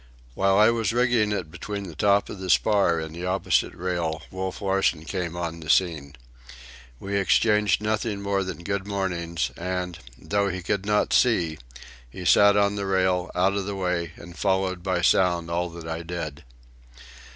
While 0.33 0.57
I 0.57 0.71
was 0.71 0.93
rigging 0.93 1.31
it 1.31 1.51
between 1.51 1.83
the 1.83 1.93
top 1.95 2.27
of 2.27 2.39
the 2.39 2.49
spar 2.49 2.99
and 2.99 3.15
the 3.15 3.27
opposite 3.27 3.75
rail, 3.75 4.23
Wolf 4.31 4.59
Larsen 4.59 5.05
came 5.05 5.37
on 5.37 5.59
the 5.59 5.69
scene. 5.69 6.15
We 6.99 7.17
exchanged 7.17 7.83
nothing 7.83 8.19
more 8.19 8.43
than 8.43 8.63
good 8.63 8.87
mornings, 8.87 9.51
and, 9.55 9.99
though 10.17 10.47
he 10.49 10.63
could 10.63 10.87
not 10.87 11.13
see, 11.13 11.59
he 12.09 12.25
sat 12.25 12.57
on 12.57 12.77
the 12.77 12.87
rail 12.87 13.29
out 13.35 13.53
of 13.53 13.67
the 13.67 13.75
way 13.75 14.13
and 14.15 14.35
followed 14.35 14.81
by 14.81 14.97
the 14.97 15.03
sound 15.03 15.51
all 15.51 15.69
that 15.69 15.87
I 15.87 16.01
did. 16.01 16.45